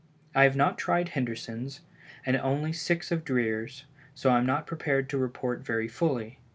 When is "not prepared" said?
4.47-5.07